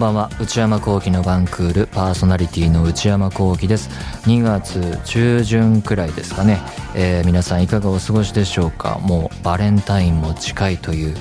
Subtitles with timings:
[0.00, 0.30] んばんは。
[0.40, 1.86] 内山聖輝のバンクール。
[1.86, 3.90] パーソナリティの内山聖輝です。
[4.22, 6.58] 2月中旬くらいですかね、
[6.94, 8.98] えー、皆さんいかがお過ごしでしょうか。
[9.02, 11.14] もうバレンタインも近いという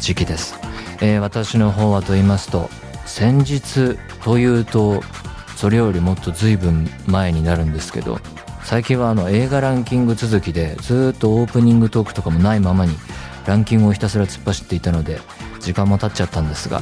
[0.00, 0.54] 時期です、
[1.02, 2.70] えー、私の方はと言いますと
[3.04, 5.02] 先日というと
[5.56, 8.18] それよりもっと随分前になるんですけど
[8.64, 12.96] 最近はあの映画ランキング続きでずっとオープニングトークとかもないままに
[13.46, 15.20] ランキングをひたすら突っ走っていたので
[15.60, 16.80] 時間も経っちゃったんですが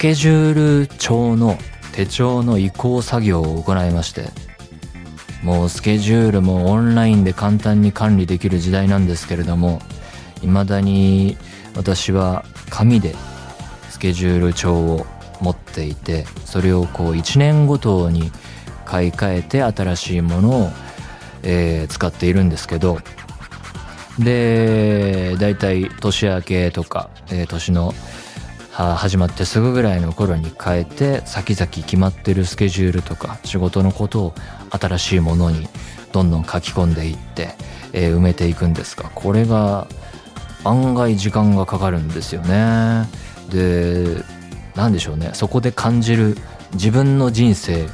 [0.00, 1.58] ケジュール帳の
[1.92, 4.30] 手帳の移行作業を行いまして
[5.42, 9.82] もうスケジュールもオンラインで簡単に管理できる時代なんですけれども
[10.40, 11.36] 未だに
[11.76, 13.14] 私は紙で
[13.90, 15.04] スケジュール帳を
[15.42, 18.32] 持っていてそれをこう1年ごとに
[18.86, 20.68] 買い替えて新しいものを、
[21.42, 23.00] えー、使っているんですけど
[24.18, 27.92] で大体年明けとか、えー、年の
[28.72, 34.34] 始まってすぐぐらいの頃に変えて先々決まってるスケジュールとか仕事のことを
[34.70, 35.68] 新しいものに
[36.12, 37.54] どんどん書き込んでいって、
[37.92, 39.88] えー、埋めていくんですがこれが
[40.64, 43.08] 案外時間がかかるんですよね。
[43.50, 44.22] で
[44.76, 45.30] 何でしょうね。
[45.34, 46.36] そこで感じる
[46.74, 47.88] 自分の人生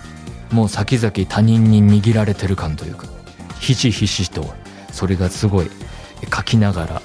[0.53, 3.07] もう先々他人に握られてる感というか
[3.61, 4.45] ひしひしと
[4.93, 5.71] それがすごい
[6.35, 7.03] 書きながら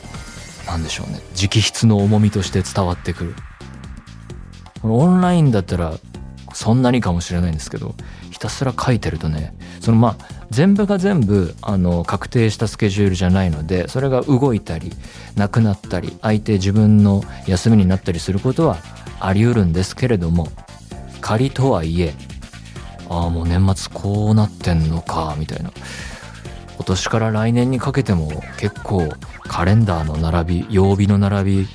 [0.67, 1.19] 何でしょうね。
[1.35, 3.35] 直筆の重みとして伝わってくる。
[4.83, 5.93] オンラインだったら
[6.53, 7.95] そんなにかもしれないんですけど
[8.29, 14.91] ひたすら書いてるとねそのまあ全部が全部あの確定したスケジュールじゃないのでそれが動いたり
[15.35, 18.77] なくなったり相手自分の休みになったりすることは
[19.19, 20.47] あり得るんですけれども
[21.21, 22.13] 仮とはいえ
[23.09, 25.71] ああもう年末こうなってんのかみたいな。
[26.81, 29.07] 今年から来年にかけても結構
[29.43, 31.67] カレンダーの並び曜日の並び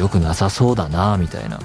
[0.00, 1.60] よくなさそうだなみたいな。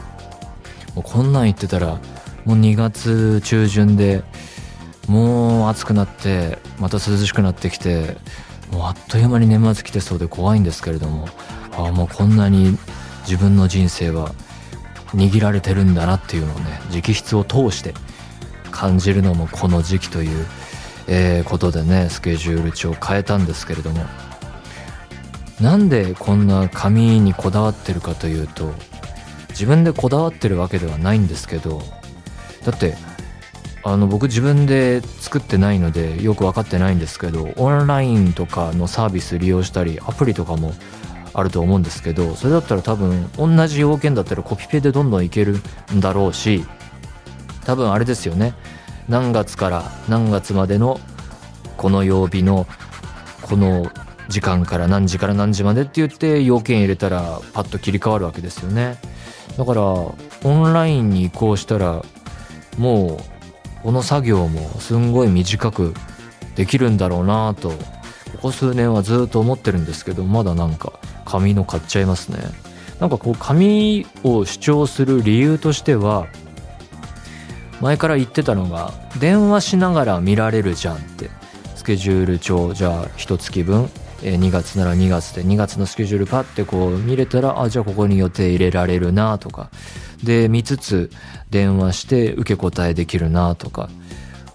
[1.01, 1.99] こんなん言ってたら
[2.45, 4.23] もう2月中旬で
[5.07, 8.17] もう暑くなってまた涼しくなってきて
[8.71, 11.27] もうあっという間に年末来てそうで怖いんですけれども
[11.71, 12.77] ああもうこんなに
[13.27, 14.33] 自分の人生は
[15.13, 17.93] 握られてるんだなっていうのをね直筆を通して
[18.71, 20.45] 感じるのもこの時期という、
[21.07, 24.05] えー、ことでねスケジュール帳を変えたんですけれども。
[25.61, 28.73] なんでこんな紙にこだわってるかというと
[29.53, 31.81] 自分でこだわってるわけではないんですけど
[32.65, 32.95] だって
[33.83, 40.73] あの僕自分で作ってないのでよく分かってないんですけどオンラインとかのサービス利用したりアプリとかも
[41.33, 45.57] あると思うんですけどそれだったら多分同じ要件だったらコピペでどんどんいける
[45.93, 46.63] んだろうし
[47.65, 48.53] 多分あれですよね
[49.09, 50.99] 何月から何月までの
[51.75, 52.67] この曜日の
[53.41, 53.91] この
[54.29, 58.97] 時間から何時から何時までって言って要件入れたらパッと切り替わるわけですよね。
[59.57, 60.15] だからオ
[60.45, 62.03] ンラインに移行したら
[62.77, 65.93] もうこの作業もすんごい短く
[66.55, 67.77] できるんだろうなとこ
[68.43, 70.93] こ数年はずっと思ってるんですけどまだなんか
[71.25, 72.39] 紙の買っちゃいますね。
[72.99, 76.27] なんかこう紙を主張する理由としては
[77.81, 81.29] 前から言ってたのが電話しながら見られるじゃんって。
[81.83, 83.89] スケジュール帳じゃあ一月分。
[84.23, 89.69] え2月なら2月で2月のスケジュールパッてこう見れたらあじゃあここに予定入れられるなとか。
[90.23, 91.11] で見つつ
[91.49, 93.89] 電話して受け答えできるなとか。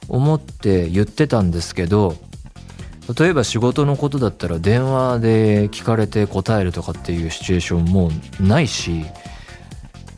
[0.08, 2.16] 思って言ってたんですけど
[3.18, 9.04] 例えば仕事のことだったら電話で聞かれて答えるとかっていうシチュエーションもないし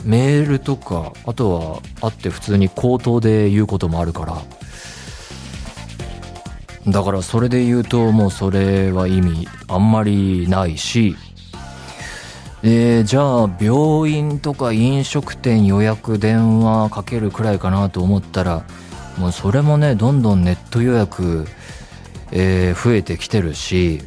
[0.04, 4.42] メールとかあとは会って普通に口頭で言うこともあるから
[6.88, 11.16] だからそれで言うともうそれは意味あんまりないし
[12.62, 18.66] えー、じゃあ病院とか飲食店予約電話かけるくらいかなと思ったら
[19.16, 21.46] もうそれもねどんどんネット予約、
[22.32, 24.02] えー、増えてきてるし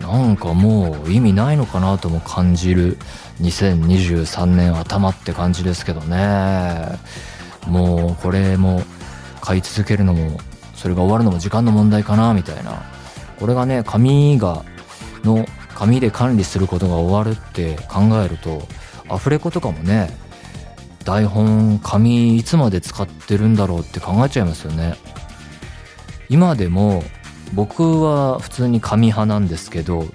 [0.00, 2.96] なんかもう意味ないのかなとも感じる
[3.42, 6.98] 2023年頭って感じですけどね。
[7.66, 8.82] もうこれも
[9.40, 10.40] 買い続けるのも
[10.82, 12.82] それが終わるのも時間の問題かなみたいな。
[13.38, 14.64] これがね紙が
[15.22, 15.46] の
[15.76, 18.66] 紙で管理することが終わるって考えると
[19.08, 20.10] アフレコとかもね
[21.04, 24.96] 台本紙いつまで使ってるんだろうって考えちゃいますよね。
[26.28, 27.04] 今でも
[27.54, 30.06] 僕は普通に紙派なんですけど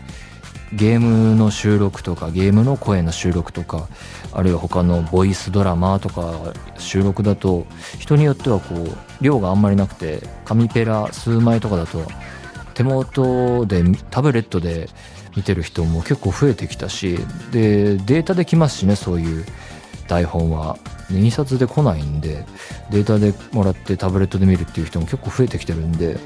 [0.74, 3.88] ゲームの収録とかゲームの声の収録とか
[4.34, 7.66] あるいは他のボイスドラマとか収録だと
[8.00, 12.02] 人によってはこう量があんまりなくて紙ペラ数枚とかだと
[12.74, 14.90] 手元でタブレットで
[15.36, 17.18] 見てる人も結構増えてきたし
[17.52, 19.46] でデータできますしねそういう
[20.08, 20.78] 台本は
[21.10, 22.46] 印刷で来ないんで
[22.92, 26.18] データでもらってタブレットで見るっていう人も結構増えてきてるんで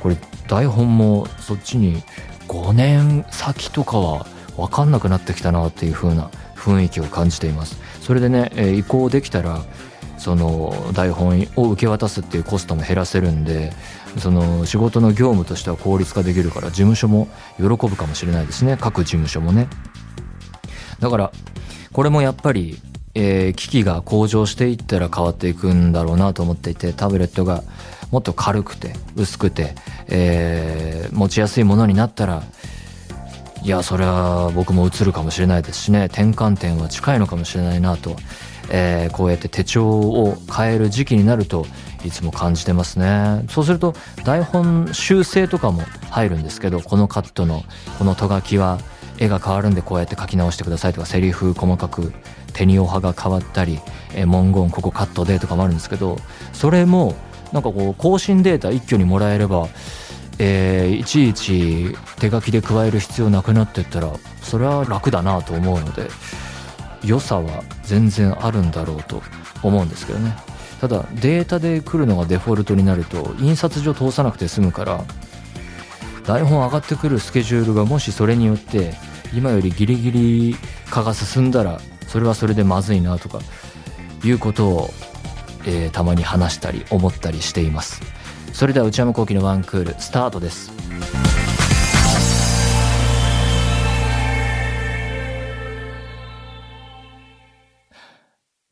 [0.00, 0.16] これ
[0.46, 2.02] 台本もそっちに
[2.48, 7.78] 5年先とかは分かんなくなってきたなっていう風な雰囲気を感じています。
[8.00, 9.62] それでね、え移行できたら
[10.16, 13.72] その台本を受け渡すっていうコストも減らせるんで
[14.18, 17.28] その仕事の業務としては効率化できるから事務所も
[17.58, 18.76] 喜ぶかもしれないですね。
[18.80, 19.68] 各事務所もね。
[20.98, 21.32] だから
[21.92, 22.80] これもやっぱり、
[23.14, 27.62] えー、機器が向上していったら変わっていくんだろうなと思っていてタブレットが
[28.10, 29.74] もっと軽くて薄くて、
[30.08, 32.42] えー、持ちやすいものになったら
[33.62, 38.16] いやそれは僕も映るかもしれないですしね転換点は近いのかもしれないなと、
[38.70, 41.66] えー、こうやって手帳を変える時期になると
[42.04, 43.44] いつも感じてますね。
[43.48, 43.94] そうすると
[44.24, 47.64] 台本修正とかも入るんですけどこのカットの
[47.98, 48.78] このと書きは
[49.18, 52.12] 絵が変わるんでこうやって書き直してくださいとかセリフ細かく
[52.58, 53.78] 手におはが変わったり、
[54.14, 56.18] え文言ここカットでとかもあるんですけど
[56.52, 57.14] それも
[57.52, 59.68] なんかこう更新データ一挙にもらえれば、
[60.40, 64.12] えー、いちいち手書きで加える必要なくなってったら
[64.42, 66.08] それは楽だなと思うので
[67.04, 69.22] 良さは全然あるんだろうと
[69.62, 70.36] 思うんですけどね。
[70.80, 75.04] ただデータで来るのがデフォルトになると印刷所通さなくて済むから
[76.24, 78.94] 台本上がってくるスケジュールがもしそれによって
[79.34, 80.56] 今よりギリギリ
[80.88, 83.38] 化が進んだらそれはそれでまずいなとか
[84.24, 84.90] いうことを、
[85.66, 88.02] えー、たまに話したり思ったりしています。
[88.52, 90.72] それでは内山昂輝のワンクールスタートです。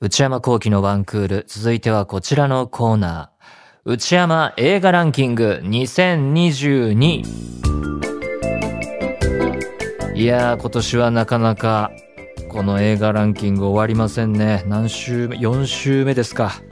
[0.00, 3.36] 内山聖輝のワンクール続いてはこちらのコーナー。
[3.88, 7.22] 内山映画ランキング2022
[10.16, 11.92] いや今年はなかなか
[12.56, 14.64] この映画ランキング終わりませんね。
[14.66, 16.62] 何週目4週目ですか。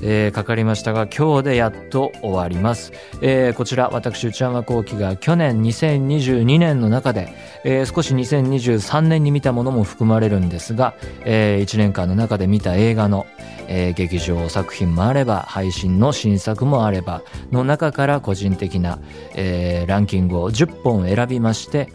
[0.00, 7.32] えー、かかりましたが今日でやっと終わります、えー、こちら私内山幸輝が去年2022年の中で、
[7.64, 10.94] えー、少し2023年に見たものも含まれるんですが、
[11.24, 13.26] え、1年間の中で見た映画の、
[13.68, 17.22] え、劇場作品もあれば配信の新作もあれば
[17.52, 18.98] の中から個人的な、
[19.36, 21.92] え、ランキングを10本選びまして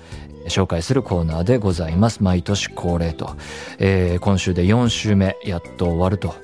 [0.48, 2.24] 紹介するコーナーでございます。
[2.24, 3.36] 毎年恒例と。
[3.80, 6.36] えー、今週で4週目、やっと終わると。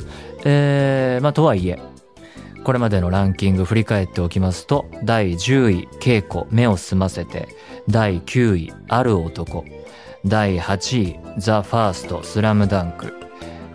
[0.46, 1.80] えー、まあとはいえ、
[2.64, 7.50] これまでのランキング振り返っておきますと、第10位、稽古、目を澄ませて、
[7.90, 9.66] 第9位、ある男、
[10.26, 13.14] 第8位、ザ・ファースト、スラムダンク、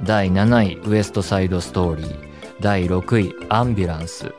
[0.05, 2.29] 第7位、ウエストサイドストーリー、
[2.63, 4.33] 第6位、アンビュランス、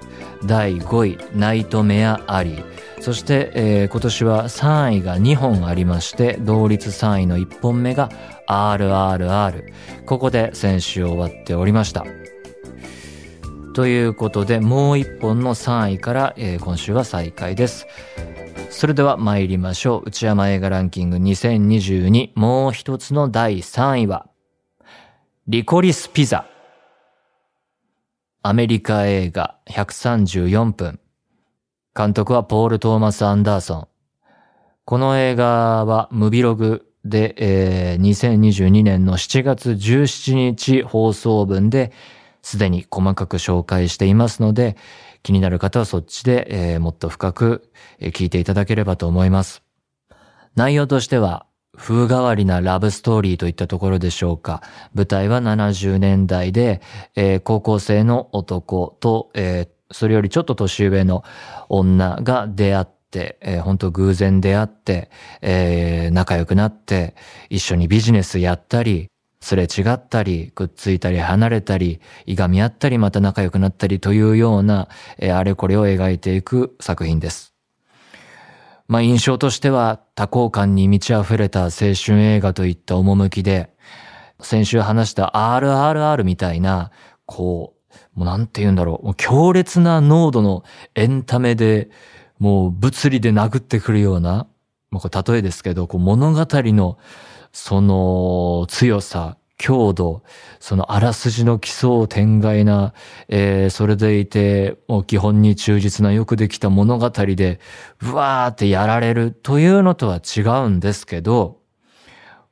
[0.46, 2.66] 第5位、ナイトメア・アリー、
[3.02, 8.10] そして、えー、今年は3位が2本ありまして、同率3位の1本目が
[8.48, 9.64] RRR。
[10.06, 12.06] ここで先週終わっておりました。
[13.74, 17.88] ということで、もう1本の3位から、えー、今週は再開です。
[18.70, 20.04] それでは参りましょう。
[20.10, 24.28] 内山映画ランキング2022もう一つの第3位は、
[25.48, 26.46] リコリスピザ。
[28.42, 31.00] アメリカ映画134分。
[31.96, 33.88] 監督はポール・トーマス・アンダーソン。
[34.86, 41.92] この映画はムビログで、えー、2022年の7月17日放送分で
[42.42, 44.78] すでに細かく紹介していますので、
[45.24, 47.70] 気になる方はそっちで、えー、もっと深く
[48.00, 49.64] 聞いていただければと思います。
[50.56, 51.46] 内容としては、
[51.78, 54.62] 風変わりなラブストーリーといったところでしょうか。
[54.94, 56.82] 舞台は70年代で、
[57.16, 61.24] えー、高校生の男と、えー、それよりちょっと年上の
[61.68, 65.10] 女が出会って、えー、本当偶然出会って、
[65.42, 67.16] えー、仲良くなって、
[67.50, 69.10] 一緒にビジネスやったり、
[69.42, 77.54] すれ違ったり、くっついたり離れたり、いがみ合ったり、また仲良くなったりというような、えー、あれこれを描いていく作品です。
[78.88, 83.70] まあ印象としては多幸感に満ち溢れた青春映画といった趣で、
[84.42, 86.92] 先週話した RRR みたいな、
[87.26, 87.79] こう、
[88.20, 91.90] もうなんて言うんだろう、もう強烈な濃度のエンタメで、
[92.38, 94.46] もう物理で殴ってくるような、
[94.92, 96.98] もうこれ例えですけど、こう物語の
[97.54, 100.22] その強さ、強度、
[100.60, 102.94] そのあらすじの奇想天外な、
[103.30, 107.62] えー、それでいて、もう基本に忠実なよくできた物語で、
[108.02, 111.59] うわーってやられるというのとは違うんですけど、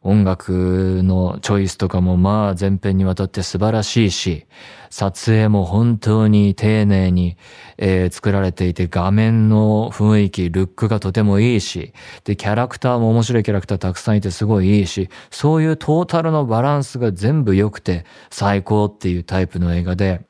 [0.08, 4.46] 音楽のチョイスとかもまあ全編にわたって素晴らしいし、
[4.90, 7.36] 撮影も本当に丁寧に、
[7.78, 11.92] えー、作られていて画面の雰囲気、ルックがとてもいいし、
[12.24, 20.22] で、キャラクターも面白いキャラクターたくさんいてすごいいいし、そういうトータルのバランスが全部良くて最高っていうタイプの映画で、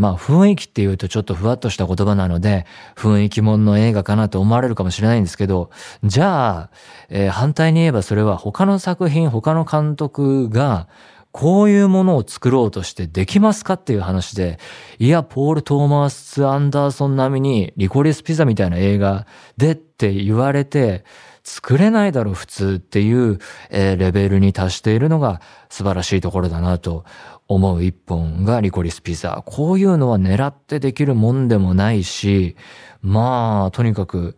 [0.00, 2.64] まあ雰囲気って言うとちょっとふわっとした言葉なので、
[2.96, 5.70] 雰囲気もんの映画かなと思われるかもしれないんですけど、
[6.02, 6.70] じゃあ、
[7.10, 10.88] えー、反対に言えばそれは他の作品、他の監督が、
[11.32, 14.58] こういうものを作ろうとしてできますかっていう話で、
[14.98, 21.04] いや、ポール・トーマス・アンダーソン並みにリコリス・ピザみたいな映画でって言われて、
[21.42, 23.38] 作れないだろ普通っていう、
[23.70, 27.04] えー、レベルに達しているのが素晴らしいところだなと
[27.50, 29.42] 思う一本がリコリスピザ。
[29.44, 32.54] こういうのは狙ってできるもんでもないし、
[33.02, 34.36] まあ、とにかく、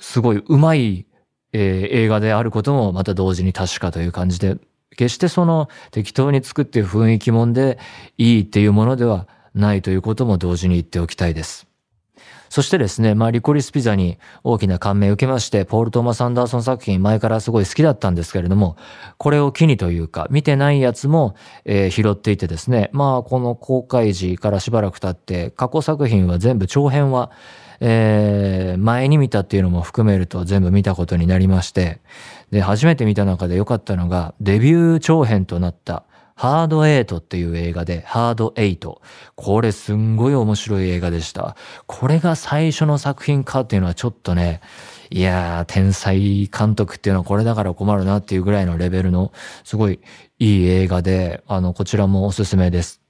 [0.00, 1.06] すごいうまい、
[1.52, 4.56] えー、映画であることもまた同時に確かという感じで、
[4.96, 7.78] 決してその適当に作って雰囲気もんで
[8.18, 11.68] いいっていうものではないということも同時に言っておきたいです。
[12.54, 18.76] そしてですね、まあ、リコリスピザに大きな感銘を受けまして、ポール・トーマス・アンダーソン作品前からすごい好きだったんですけれども、
[19.18, 21.34] これを機にというか、見てないやつも、
[21.64, 27.32] えー、拾っていてですね、まあ、この公開時からしばらく経って、過去作品は全部長編は、
[27.80, 32.02] えー、前に見たっていうのも含めると全部見たことになりまして、
[32.52, 39.00] で、初めて見た中で良かったのが、デビュー長編となった、ハードエイトっていう映画で、ハードエイト。
[39.36, 41.56] これすんごい面白い映画でした。
[41.86, 44.60] これが最初の作品かっていうのはちょっとね、
[45.10, 50.00] いやー、天才監督っていうのはこれだから困るなっていうぐらいのレベルの、すごい
[50.38, 53.00] いい映画で、あの、こちらもおすすめです。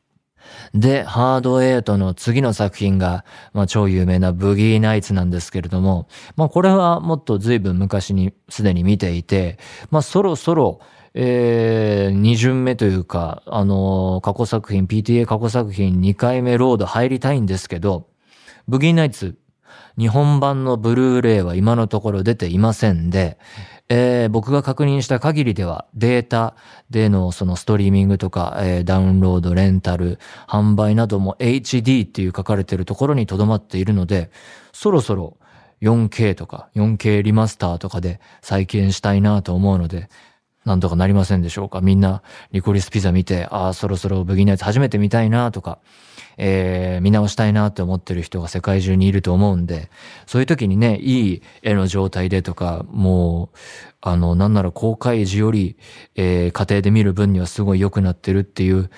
[0.75, 9.59] で、ハードエイトの次の作品が、まあ、超有名なブギーナイツなんですけれども、まあ、これはもっと随分昔にすでに見ていて、
[9.90, 10.81] まあ、そろそろ、
[11.14, 18.09] えー、二巡目というか、あの、過去作品、PTA 過去作品2回目ロード入りたいんですけど、
[18.66, 19.37] ブギーナイツ、
[19.97, 23.38] 日本版のブルーレイは今のところ出ていませんで、
[23.88, 26.56] えー、僕が確認した限りではデータ
[26.90, 30.18] でのそのストリーミングとか、えー、ダウンロード、レンタル、
[30.49, 34.30] 販売なども HD っていう書かれてるところに留まっているので、
[34.73, 35.37] そろそろ
[35.83, 40.09] 4K とか 4K リマスターとかで再建したいなと思うので、
[40.64, 41.80] なんとかなりませんでしょうか。
[41.80, 45.78] みんな、リコリスピザ見て、ああ、そろそろブギーナイツ初めて見たいなとか、
[46.37, 49.91] えー、見直したいなって思ってる人が世界中にいると思うんで、
[50.26, 53.59] そういう時にね、いい絵の状態でとか、もう、
[54.07, 55.79] あの、なんなら公開時より、
[56.14, 58.91] えー、家庭で見る分にはすごい良くなってるっていう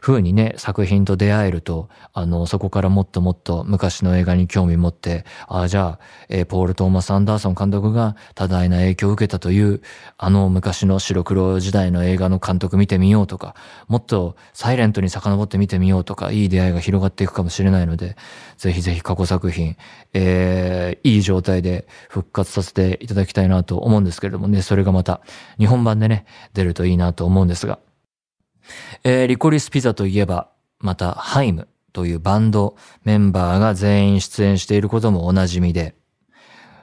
[0.00, 9.80] 風にね、作品と出会えると、あの、そこからもっともっと昔の映画に興味持って、ああ、じゃあ、えー、ポール・トーマス・アンダーソン監督が多大な影響を受けたという、
[10.16, 13.56] あの昔の白黒時代の映画の監督見てみようとか、
[13.88, 18.16] もっとサイレントに遡って見てみようとか、いい出会いが広がっていくかもしれないので、
[18.58, 19.76] ぜひぜひ過去作品、
[20.12, 25.22] えー、いい状態で復活させていただきたいなと思うんですけれどもね、それがまた
[25.58, 27.78] 日本版でね、出るといいなと思うんですが、
[29.04, 35.94] えー、リコリスピザといえば、またハイムというバンドメンバーが全員出演していることもおなじみで、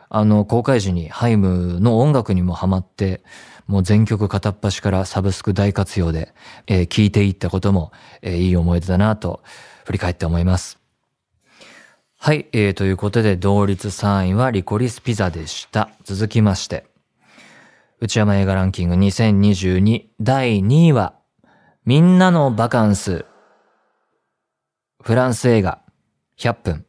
[0.10, 3.22] あの、公開時にハイムの音楽にもハマって、
[3.70, 6.34] もう全曲片っ端からサブスク大活用で、
[6.66, 7.92] えー、聴いていったことも、
[8.24, 9.44] えー、いい思い出だなと
[9.90, 10.78] 振り返って思います。
[12.20, 15.90] はい、えー、ということで同率3位はリコリスピザでした。
[16.04, 16.86] 続きまして、
[18.00, 21.16] 内山映画ランキング2022第2位は、
[21.86, 23.26] みんなのバカンス。
[25.02, 25.82] フランス映画
[26.38, 26.86] 100分。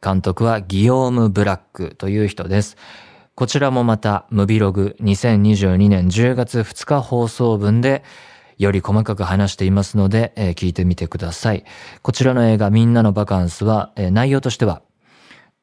[0.00, 2.76] 監督はギヨーム・ブラックという人です。
[3.34, 8.04] こちらもまた、ムビログ2022年10月2日放送分で、
[8.58, 11.64] より細かく話していますので、えー、聞いてみてください。
[12.02, 14.82] こちらの映画みんなのバカンスは、えー、内容としては、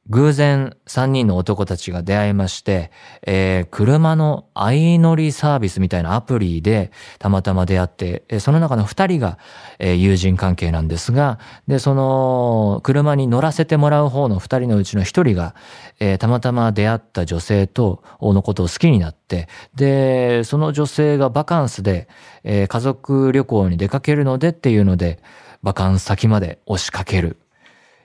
[0.10, 2.92] 偶然3人の男たちが出会いまして、
[3.26, 9.38] えー、車の相乗りサービスみたいなアプリでたまたま出会って、その中の2人が、
[9.78, 15.56] えー、友人関係なんですが、で、その車に乗らせてもらう方の2人のうちの1人が、
[16.00, 22.10] えー、たまたま出会った女性とのことを好きになって、で、その女性がバカンスで、
[22.44, 25.20] えー、家族旅行に出かけるのでっていうので、
[25.62, 27.38] バカンス先まで押しかける。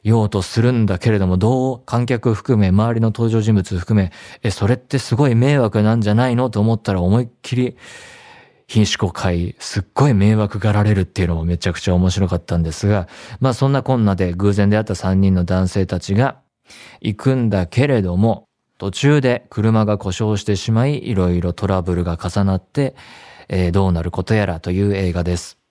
[0.06, 4.12] ようとするんだけれども、どう観客含め、周りの登場人物含め、
[4.44, 7.76] え、それってすごい迷惑なんじゃないのと思ったら思いっきり、
[8.68, 13.08] 品種公開、すっごい迷惑がられるっていうのもめちゃくちゃ面白かったんですが、
[13.40, 16.36] まあそんなこんなで偶然出会った3人の男性たちが
[17.00, 18.46] 行くんだけれども、
[18.78, 22.94] 途中で車が故障してしまい、いろいろトラブルが重なって、
[23.48, 25.65] えー、どうなることやらという映画です。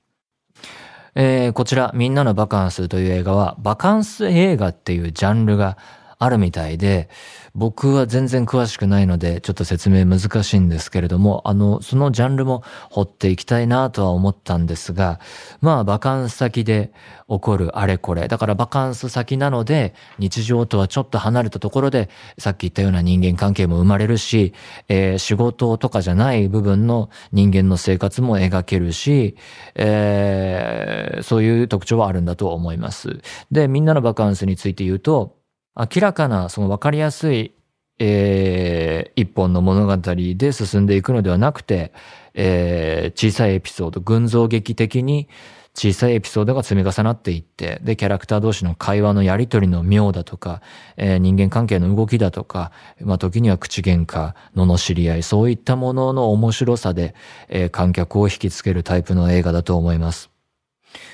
[1.17, 5.77] えー、こちら、みんなのバカンスという映画は、バカンス映画っていうジャンルが
[6.17, 7.09] あるみたいで、
[7.53, 15.19] 僕は全然詳しくないので、ちょっと説明難しいんですけれども、あの、そのジャンルも掘っていきたいなとは思ったんですが、
[15.61, 16.91] まあ、バカンス先で
[17.29, 18.27] 起こるあれこれ。
[18.27, 24.53] だからバカンス先なので、日常とはちょっと離れたところで、さっき言ったような人間関係も生まれるし、
[24.89, 29.37] えー、仕事とかじゃない部分の人間の生活も描けるし、
[29.75, 33.21] えー、そういう特徴はあるんだと思います。
[33.51, 35.35] で、みんなのバカンスについて言うと、
[35.77, 37.53] 明らかな、その分かりやすい、
[37.99, 41.93] えー、一本の物語で進んでいくのではなくて、
[42.33, 45.27] えー、小さいエピソード、群像劇的に
[45.73, 50.61] 小さいエピソードが積み重なっていって、で、キャラクター同士の会話のやりとりの妙だとか、
[50.95, 57.13] えー、人間関係の動きだとか、まあ、時には口喧嘩、罵り合い、そういったものの面白さで、
[57.49, 60.34] えー、観客を引きつけるタイプの映画だと思います。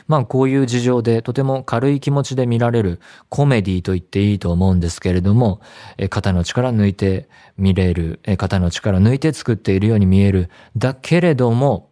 [0.07, 5.61] まあこういう事情でとても軽い気持ちで見られるコメディと言っていいと思うんですけれども、
[5.97, 10.49] え肩の力抜いて見れる、え肩の力抜いて作っているように見える。
[10.75, 11.91] だけれども、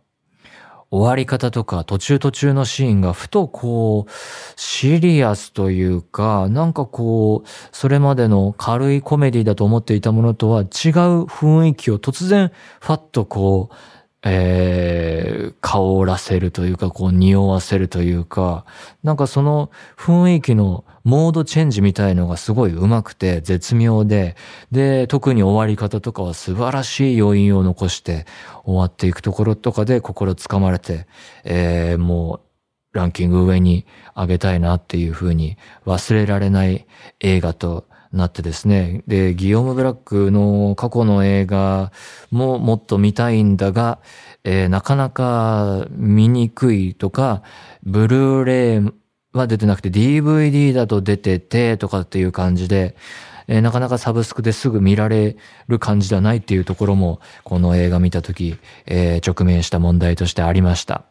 [0.91, 4.11] 終わり方とか途中途中のシーンがふとこう、
[4.55, 10.65] シリアスというか、なんかこう、それまでの軽いコメディだと思っていたものとは違う
[11.25, 13.75] 雰囲気を突然、ファッとこう、
[14.23, 18.65] えー、香らせるというか、こう、匂わせるというか、
[19.01, 24.35] なんかその雰囲気のモードチェンジみたいのがすごい上手くて絶妙で、
[24.71, 28.25] で、特に終わり方とかは素晴らしい余韻を残して
[28.65, 31.07] 終わっていくところとかで心つかまれて、
[31.45, 32.49] えー、もう
[32.91, 33.85] ランキング上に
[34.15, 36.87] 上げたいなっていうふうに忘れられない
[37.19, 39.03] 映画となってですね。
[39.07, 41.91] で、ギオム・ブラックの過去の映画
[42.31, 43.99] ももっと見たいんだが、
[44.43, 47.43] えー、なかなか見にくいとか、
[47.83, 48.91] ブルーレイ
[49.33, 52.95] は出てなくて DVD だと出ててとかっていう感じで、
[53.47, 61.05] えー、なかなかサブスクですぐ見られる感じではないっていうところも、この映画見たとき、えー、直面した問題としてありました。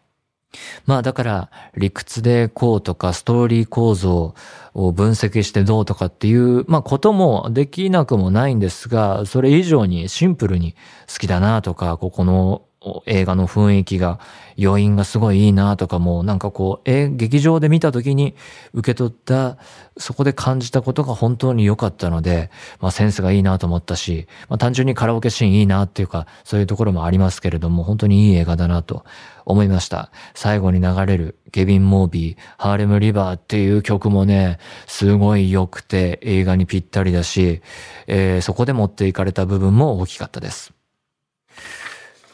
[0.86, 4.34] まあだから理屈でこうとかストーリー構造
[4.74, 10.74] を分析してどうとかっていうまあこともできなくもないんですがそれ以上にシンプルに
[11.12, 12.62] 好きだなとかここの
[13.06, 14.20] 映画の雰囲気が、
[14.60, 18.34] 余韻がすごいいいなとかも、なんかこう、え、劇場で見た時に
[18.72, 19.56] 受け取った、
[19.96, 29.04] そこで感じたことが本当に良かったので、まあセンスがいいなと思ったし、まあ単純にカラオケシーンいいなっていうか、そういうところもありますけれども、本当にいい映画だなと
[29.44, 30.10] 思いました。
[30.34, 37.60] 最後に流れるケビン・モービー、ハーレム・リバーっていう曲もね、すごい良くて映画にぴったりだし、
[38.06, 40.77] えー、そこで持っていかれた部分も大きかったです。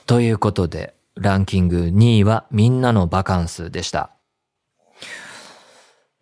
[0.07, 4.11] ということで、ランキング2位はみんなのバカンスでした。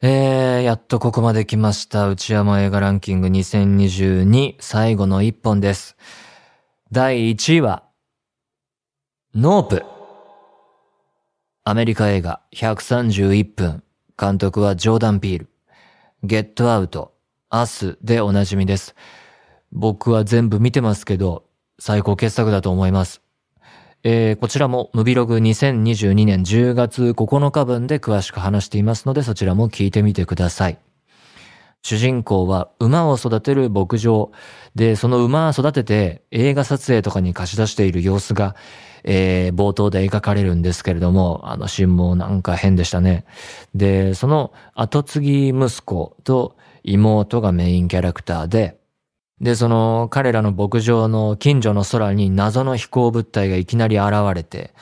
[0.01, 2.09] えー、やっとここまで来ました。
[2.09, 5.97] 内山映画ランキング2022最後の一本です。
[6.93, 7.85] 第1位は、
[9.35, 9.85] ノープ。
[11.65, 13.83] アメリカ映画131分。
[14.17, 15.49] 監督はジョーダン・ピール。
[16.23, 17.15] ゲットアウト、
[17.49, 18.95] アスでおなじみです。
[19.73, 21.47] 僕は全部見てますけど、
[21.81, 23.23] 最高傑作だと思います。
[24.05, 30.79] えー、こちらもムビログ2022年10月9日分で詳しく話していますのでそちらも聞いてみてください。
[31.83, 34.31] 主人公は馬を育てる牧場
[34.75, 38.55] で、その馬を育てて映画撮影とかに貸し出している様子が、
[39.03, 43.25] えー、冒頭で描かれるんですけれども、あのシーンもなんか変でしたね。
[43.75, 48.79] で、その後継ぎ息子と妹がメインキャラクターで、
[49.43, 54.73] で、その彼らの牧場の近所の空に謎の飛行物体がいきなり現れて、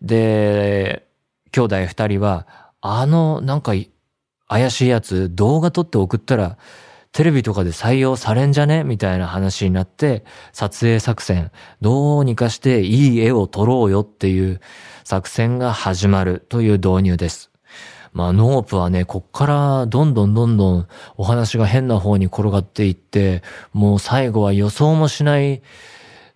[0.00, 1.06] で、
[1.50, 2.46] 兄弟二人は、
[2.80, 3.72] あの、なんか
[4.46, 6.58] 怪しいやつ動画撮って送ったら、
[7.10, 11.50] テレビとかで採用されんじゃねみたいな話になって、撮影作戦、
[11.80, 14.60] どうにかしていい絵を撮ろうよっていう
[15.02, 17.53] 作戦が始まるという導入です。
[18.14, 25.62] まあ、ノープはね、こっからどんどんどんどんお話が変な方に転がっていって、もう最後は予想もしない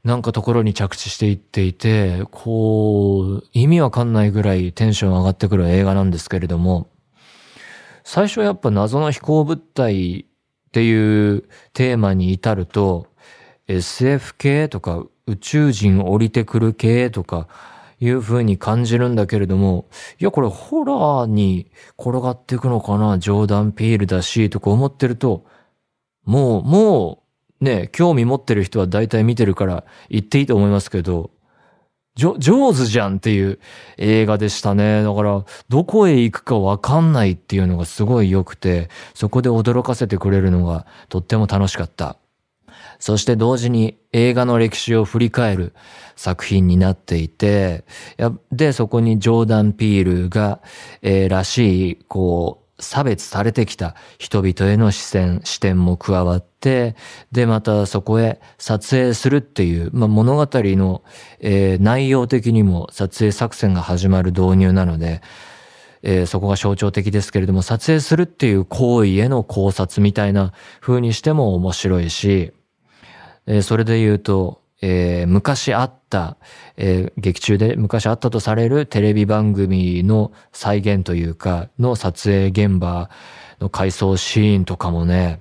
[0.04, 6.88] なんかところに着地していっていて、こう、意味わかんないぐらいテンション上がってくる映画なんですけれども、
[8.02, 13.06] 最初やっぱ謎の飛行物体っていうテーマに至ると、
[13.68, 17.46] SF 系とか宇宙人降りてくる系とか、
[18.00, 19.86] いう風に感じるんだけれども、
[20.20, 25.44] いや、これホラーに転がっていくのかな、ジョーダン・ピールだし、とか思ってると、
[26.24, 27.22] もう、も
[27.60, 31.30] う、ね、興味持ってる人は大体見てるから言っていいと思いますけど、
[32.14, 33.60] ジョ、ジョーズじゃんっていう
[33.96, 35.02] 映画でしたね。
[35.04, 42.18] だから、どこへ行くかわかんないっていうのがすごい良くて、そこで驚かせてくれるのがとっても楽しかった。
[42.98, 45.74] そして同時に映画の歴史を振り返る
[46.16, 47.84] 作品になっていて、
[48.50, 50.60] で、そこにジョーダン・ピールが、
[51.02, 56.94] えー、らしい、こう、差別されてきた人々への視線、視点も加わって、
[57.32, 61.02] で、またそこへ撮影するっていう、まあ、物語の、
[61.40, 65.22] えー、内容的にも撮影作戦が始まる導入なので、
[66.02, 72.52] えー、そこが象徴的ですけれども、撮影するっていう行為への考察みたいな風にしても面白いし、
[73.48, 76.36] えー、それで言うと、えー、昔あった、
[76.76, 83.10] えー、劇中で昔あったとされるテレビ番組の再現というか、の撮影現場
[83.58, 85.40] の回想シーンとかもね、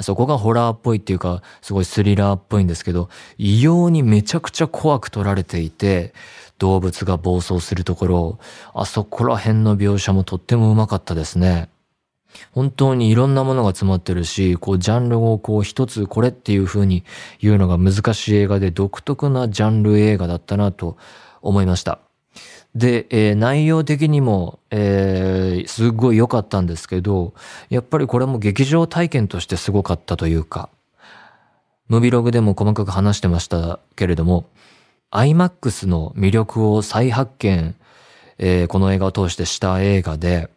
[0.00, 6.14] そこがホラーっぽいっていうか、すごいスリラーっぽいんですけど、異様にめちゃくちゃ怖く撮られていて、
[6.58, 8.38] 動物が暴走するところ、
[8.72, 11.68] あそこら辺の描写もとってもうまかったですね。
[12.52, 17.04] 本当にいろんなものが詰まってるし、こうジャンルをこう一つこれっていう風に
[17.40, 20.96] 言うのが難しい映画で独特なジャンル映画だったなと
[21.42, 21.98] 思いました。
[22.74, 27.34] で、えー、内容的にも、えー、すごい良かったんですけど、
[27.70, 30.70] やっぱりこれも劇場体験としてすごかったというか、
[31.88, 34.46] ムビログでも細かく話してましたけれども、
[35.12, 37.76] IMAX の魅力を再発見、
[38.38, 40.50] えー、この映画を通してした映画で、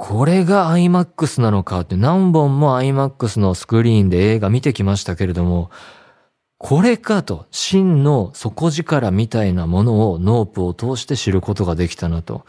[0.00, 5.72] これが IMAX なのかって何本も IMAX のスクリーンで映画見てきましたけれども、
[6.56, 12.46] これかと、真の底力みたいなものをノープを通して知ることができたなと。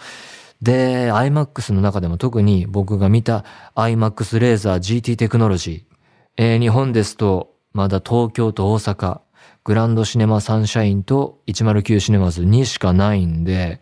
[0.62, 5.96] で、IMAX の中でも特に僕が見た IMAX レーザー GT テクノロジー。
[6.38, 9.22] えー、日本ですと、まだ東京と大阪、
[9.64, 13.82] グランドシネマサンシャインと109シネマズにしかないんで、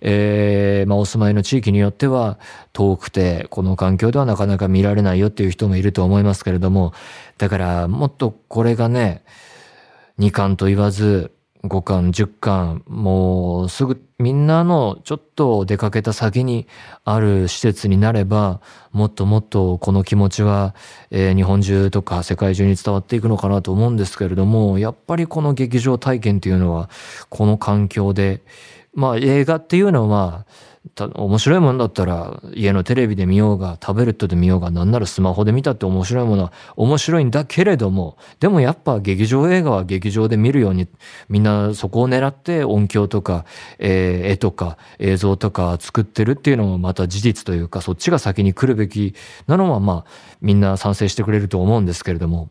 [0.00, 2.38] えー、まあ、お住まいの地域によっては
[2.72, 6.92] 遠くて、この環境ではなかなか見られないよっていう人もいると思いますけれども、
[7.38, 9.24] だからもっとこれがね、
[10.18, 11.32] 2巻と言わず、
[11.64, 16.66] 5巻、10巻、もうすぐみんなのちょっと出かけた先に
[17.04, 18.60] ある施設になれば、
[18.92, 20.74] もっともっとこの気持ちは、
[21.10, 26.90] えー、日本中とか世界中に伝わっていくのかなと思うんですけれども、やっぱりこの劇場体験っていうのは、
[27.28, 28.42] この環境で、
[28.94, 30.46] まあ映画っていうのは、
[30.96, 40.88] 面白いもんだったら家のテレビで見ようがタブレットで見ようがなんならスマホで見たって面白いものは面白いんだけれどもでもやっぱ劇場映画は劇場で見るように
[41.28, 43.44] みんなそこを狙って音響とか、
[43.78, 49.14] えー、絵とか映像とか作ってるっていうのもまた事実というかそっちが先に来るべき
[49.46, 52.50] なのはまあみんな賛成してくれると思うんですけれども。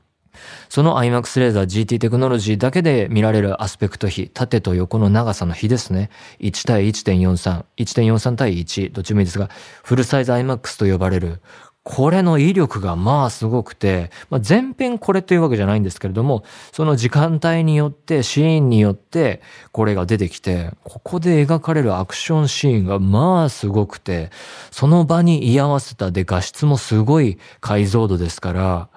[0.70, 6.10] その IMAX レーザー GT テクノロジーだけで見られるアスペクト比、縦と横の長さの比ですね。
[6.40, 9.50] 1対1.43、1.43対1、どっちもいいですが、
[9.84, 11.42] フルサイズ IMAX と呼ばれる、
[11.90, 24.32] これの威力がまあすごくて、まあ、全編これというわけじゃないんですけれども、その時間帯によって、シーンによってこれが出てきて、ここで描かれるアクションシーンがまあすごくて、
[24.70, 28.90] その場に居合わせたで画質もすごい解像度ですから、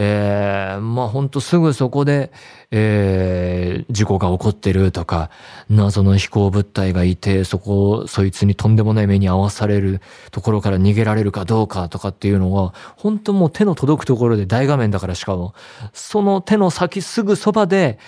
[0.00, 2.30] えー、まあほんとすぐそこで、
[2.70, 5.28] えー、事故が起こってるとか、
[5.68, 15.52] 謎の飛行物体がいて、そこ、そいつにとんでもない目に遭わされるところから逃げられるかどうかとかっていうのは、本当もう手の届くところで大画面だからしかも、
[15.92, 17.98] その手の先すぐそばで、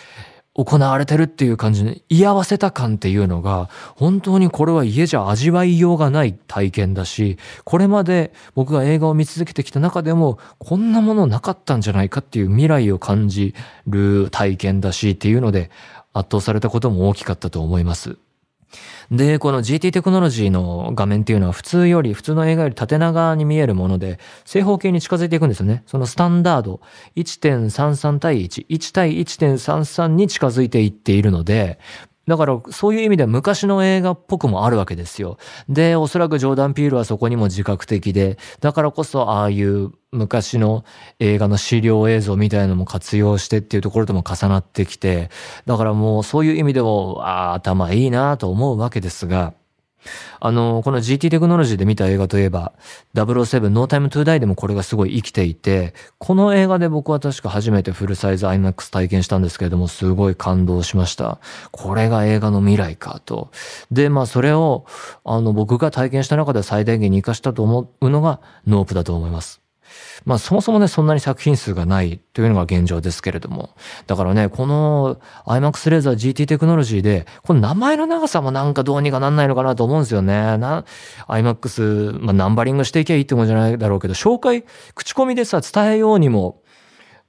[0.54, 13.54] 行われてるっていう感じで居合わせた感っていうのが本当にこれは家じゃ味わいようがない体験だしこれまで僕が映画を見続けてきた中でもこんなものなかったんじゃないかっていう未来を感じ
[13.86, 15.70] る体験だしっていうので
[16.12, 18.18] 圧倒されたことも大きかったと思います。
[19.10, 25.82] で、この GT テクノロジーの画面っていうのは普通より、普通の映画より縦長に見えるもので、正方形に近づいていくんですよね。
[25.86, 26.80] そのスタンダード、
[27.16, 31.78] 1.33対1、1対1.33に近づいていっているので、
[32.30, 35.36] だからそういう意味では昔の映画っぽくもあるわけですよ。
[35.68, 40.84] で、おそらくジョーダン・ピールはそこにも自覚的で、だからこそああいう昔の
[41.18, 45.28] 映画の資料映像みたいのも活用してっていうところとも重なってきて、
[45.66, 49.54] だからもうそういう意味でも、ああ、頭いいなと思うわけですが、
[50.40, 52.72] あの、この GT テクノロジーで見た映画といえば、
[53.14, 61.38] 007 No Time to Die でもこれがすごい生きていて、この映画で僕は確か初めてフルサイズ IMAX 体験したんですけれども、すごい感動しました。
[61.70, 63.50] これが映画の未来かと。
[63.90, 64.86] で、まあそれを、
[65.24, 69.60] あの、僕が体験した中で最大限に活かしたと思うのがノープだと思います。
[70.24, 73.70] まあそもそもね、そんなに作品数がないというのが現状ですけれども。
[74.06, 80.58] だからね、この IMAX レーザー GT テクノロジーで、この名前の長さもなんかどうにかなんないのかなと思うんですよね。
[80.58, 80.84] な、
[81.28, 86.62] IMAX、まあナンバリングしていけばいいってことじゃないだろうけど、紹介、口コミでさ、伝えようにも、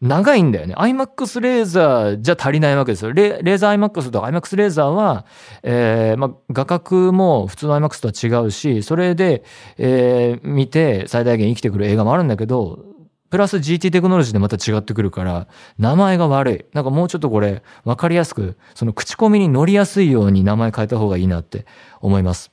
[0.02, 0.74] 長いんだよね。
[0.76, 3.14] IMAX レーザーじゃ足りないわけですよ。
[3.14, 5.26] レーザー IMAX とか IMAX レーザーは、
[5.62, 9.44] えー、まあ、画角も普通の IMAX とは違うし、それで、
[9.78, 12.84] えー、見て最大限生きてくる映画もあるんだけど、
[13.30, 16.66] プラス GT テクノロジーでまた違ってくるから、名前が悪い。
[16.74, 21.66] なんかもうちょっとこれ、わかりやすく、その口コミに乗りやすいように名前変えた方がいいなって
[22.02, 22.52] 思います。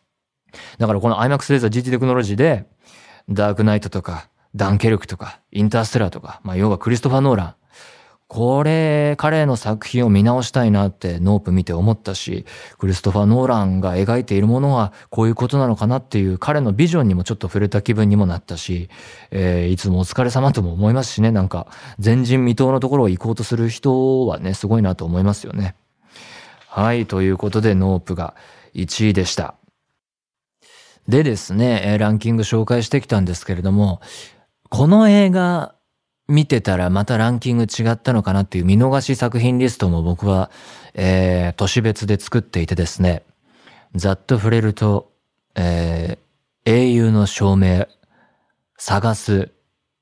[0.79, 2.67] だからこの IMAX レーザー GT テクノロジーで、
[3.29, 7.55] ダークナイトとか、ダンケルクとか、インターステラーとか、まあ、要はクリストファー・ノーラン。
[8.29, 12.45] これ、彼の作品を見直したいなってノープ見て思ったし、
[12.77, 18.91] クリストファー・ノーランが描いているものはこういうことなのかなっていう彼のビジョンにもちょっと触れた気分にもなったし、
[19.31, 21.69] えー、いつもお疲れ様とも思いますしね、なんか
[22.05, 25.75] 前人未到のところを行こうとする人はね、すごいなと思いますよね。
[26.67, 28.35] はい、ということでノープが
[28.75, 29.55] 1位でした。
[31.09, 34.03] でですね、ランキング紹介してきたんですけれども、
[34.69, 35.75] この映画
[36.29, 40.51] 見てたらまたランキング違ったのかなっていう見逃し作品リストも僕は、
[40.95, 43.23] えー、都市別で作っていてですね、
[43.95, 45.11] ざっと触れると、
[45.55, 47.87] えー、英雄の証明、
[48.77, 49.53] 探す、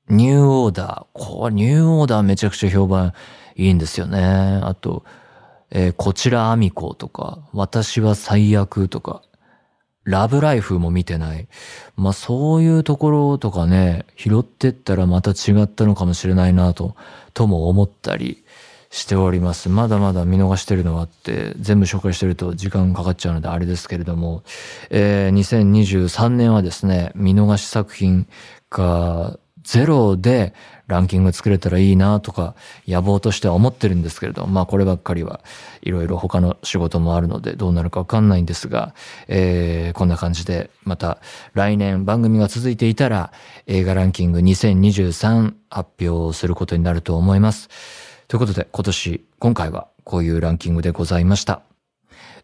[0.09, 3.13] ニューオーダー、これニューオーダーめちゃくちゃ評判
[3.55, 4.19] いいんですよね。
[4.63, 5.05] あと、
[5.71, 9.21] えー、こちらアミコとか、私は最悪とか、
[10.07, 11.47] ラブライフも見てない。
[11.97, 16.95] まあそういうところとかね、拾ってったらまた違ったのかもしれないなと、
[17.33, 18.43] とも思ったり
[18.89, 19.67] しております。
[19.67, 24.43] まだまだ見逃してるのはあって、全部紹介してると時間かかっちゃうのであれですけれども、
[24.89, 28.27] えー、2023年はですね、見逃し作品
[28.69, 30.53] がゼロで
[30.87, 32.55] ランキング作れたらいいなとか
[32.87, 35.41] 野望としては思ってるんですけれど、まあこればっかりは
[35.81, 38.95] いろいろ他の仕事もあるのでどうなるかわかんないんですが、
[39.27, 41.19] えー、こんな感じでまた
[41.53, 43.33] 来年番組が続いていたら
[43.65, 47.67] 映画ランキング2023発表することになると思います。
[48.29, 51.61] ということで今年、今回はこういうランキングでございました。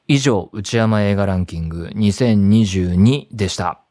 [0.09, 3.82] 以上、内山映画ランキング2022でした。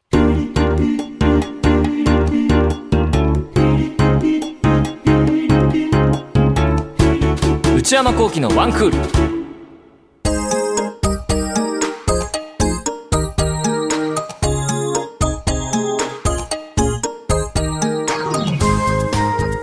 [7.83, 8.97] 内山幸輝のワンクール。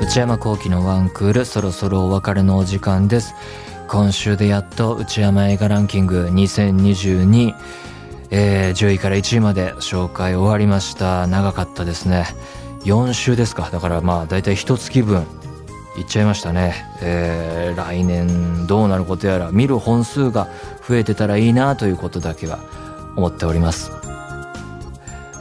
[0.03, 3.33] 内山幸輝のワンクールそろそろお別れのお時間です。
[3.89, 7.55] 今週でやっと内山映画ランキング2022
[8.31, 11.27] えー、10位から1位まで紹介終わりました。
[11.27, 12.27] 長かったですね。
[12.85, 13.71] 4週ですか。
[13.73, 15.25] だからまあ大体一月分
[15.99, 20.49] いっちゃいましたね、えー、来年どうなることやら見る本数が
[20.87, 22.61] 増えてたらいいなということだけは
[23.17, 23.93] 思っております。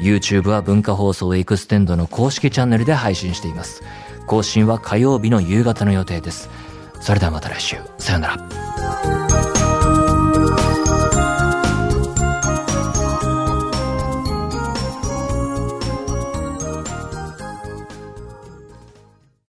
[0.00, 3.82] YouTube は文化放送エクステンドの公式チャンネルで配信しています。
[4.28, 6.48] 更新は火曜日の夕方の予定です。
[7.00, 7.76] それではまた来週。
[7.98, 9.49] さようなら。